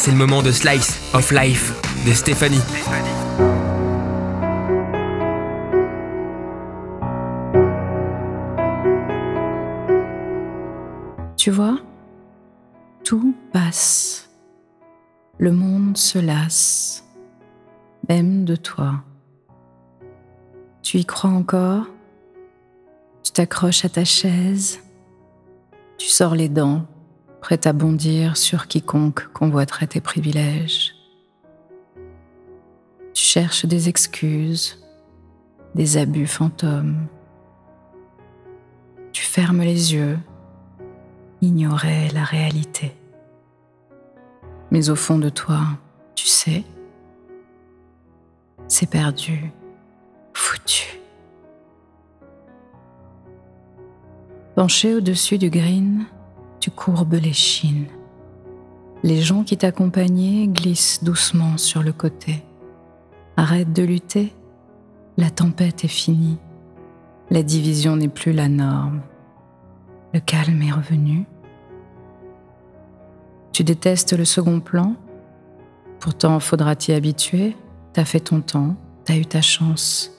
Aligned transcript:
c'est 0.00 0.12
le 0.12 0.16
moment 0.16 0.40
de 0.40 0.50
Slice 0.50 0.98
of 1.12 1.30
Life 1.30 1.74
de 2.06 2.12
Stéphanie. 2.14 2.62
Tu 11.36 11.50
vois, 11.50 11.76
tout 13.04 13.34
passe. 13.52 14.30
Le 15.36 15.52
monde 15.52 15.98
se 15.98 16.18
lasse, 16.18 17.04
même 18.08 18.46
de 18.46 18.56
toi. 18.56 19.02
Tu 20.80 20.96
y 20.96 21.04
crois 21.04 21.28
encore? 21.28 21.84
Tu 23.22 23.32
t'accroches 23.32 23.84
à 23.84 23.90
ta 23.90 24.06
chaise? 24.06 24.80
Tu 25.98 26.08
sors 26.08 26.34
les 26.34 26.48
dents, 26.48 26.86
prêt 27.40 27.66
à 27.66 27.72
bondir 27.72 28.36
sur 28.36 28.66
quiconque 28.66 29.26
convoiterait 29.32 29.86
tes 29.86 30.00
privilèges. 30.00 30.94
Tu 33.14 33.22
cherches 33.22 33.66
des 33.66 33.88
excuses, 33.88 34.82
des 35.74 35.96
abus 35.96 36.26
fantômes. 36.26 37.06
Tu 39.12 39.22
fermes 39.22 39.62
les 39.62 39.94
yeux 39.94 40.18
ignorer 41.40 42.08
la 42.10 42.24
réalité. 42.24 42.94
Mais 44.70 44.90
au 44.90 44.96
fond 44.96 45.18
de 45.18 45.28
toi, 45.28 45.60
tu 46.14 46.26
sais, 46.26 46.64
c'est 48.68 48.88
perdu, 48.88 49.50
foutu. 50.34 51.00
Penché 54.54 54.94
au-dessus 54.94 55.38
du 55.38 55.50
green, 55.50 56.04
tu 56.60 56.70
courbes 56.70 57.14
les 57.14 57.32
chines. 57.32 57.86
Les 59.02 59.22
gens 59.22 59.44
qui 59.44 59.56
t'accompagnaient 59.56 60.46
glissent 60.46 61.02
doucement 61.02 61.56
sur 61.56 61.82
le 61.82 61.92
côté. 61.92 62.44
Arrête 63.36 63.72
de 63.72 63.82
lutter, 63.82 64.34
la 65.16 65.30
tempête 65.30 65.84
est 65.84 65.88
finie. 65.88 66.38
La 67.30 67.42
division 67.42 67.96
n'est 67.96 68.08
plus 68.08 68.32
la 68.32 68.48
norme. 68.48 69.00
Le 70.12 70.20
calme 70.20 70.60
est 70.62 70.72
revenu. 70.72 71.24
Tu 73.52 73.64
détestes 73.64 74.12
le 74.12 74.24
second 74.24 74.60
plan. 74.60 74.96
Pourtant, 75.98 76.40
faudra 76.40 76.76
t'y 76.76 76.92
habituer. 76.92 77.56
T'as 77.92 78.04
fait 78.04 78.20
ton 78.20 78.40
temps, 78.40 78.76
t'as 79.04 79.16
eu 79.16 79.24
ta 79.24 79.40
chance. 79.40 80.10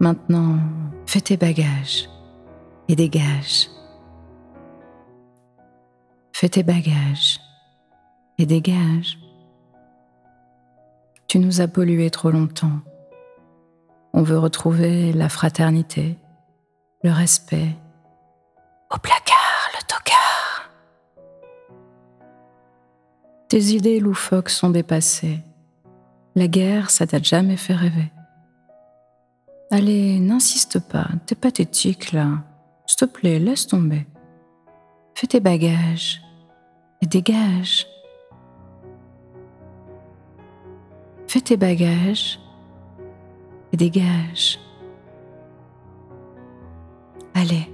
Maintenant, 0.00 0.58
fais 1.06 1.20
tes 1.20 1.36
bagages 1.36 2.08
et 2.88 2.96
dégage. 2.96 3.68
Fais 6.40 6.48
tes 6.48 6.62
bagages 6.62 7.40
et 8.38 8.46
dégage. 8.46 9.18
Tu 11.26 11.40
nous 11.40 11.60
as 11.60 11.66
pollués 11.66 12.12
trop 12.12 12.30
longtemps. 12.30 12.78
On 14.12 14.22
veut 14.22 14.38
retrouver 14.38 15.12
la 15.12 15.28
fraternité, 15.28 16.16
le 17.02 17.10
respect, 17.10 17.74
au 18.94 18.98
placard, 18.98 19.68
le 19.74 19.86
tocard. 19.88 20.70
Tes 23.48 23.74
idées 23.74 23.98
loufoques 23.98 24.50
sont 24.50 24.70
dépassées. 24.70 25.40
La 26.36 26.46
guerre, 26.46 26.90
ça 26.90 27.08
t'a 27.08 27.20
jamais 27.20 27.56
fait 27.56 27.74
rêver. 27.74 28.12
Allez, 29.72 30.20
n'insiste 30.20 30.78
pas, 30.78 31.08
t'es 31.26 31.34
pathétique 31.34 32.12
là. 32.12 32.44
S'il 32.86 32.98
te 32.98 33.04
plaît, 33.06 33.40
laisse 33.40 33.66
tomber. 33.66 34.06
Fais 35.16 35.26
tes 35.26 35.40
bagages 35.40 36.22
dégage. 37.06 37.86
Fais 41.26 41.40
tes 41.40 41.56
bagages 41.56 42.40
et 43.72 43.76
dégage. 43.76 44.58
Allez. 47.34 47.70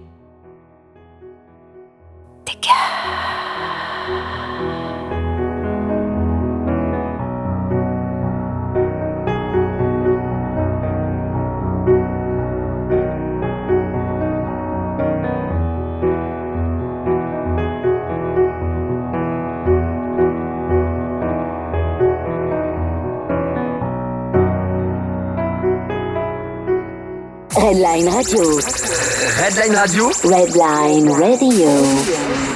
Redline 27.56 28.08
Radio. 28.10 28.58
Redline 29.38 29.74
Radio 29.74 30.10
Redline 30.22 31.08
Radio. 31.16 32.53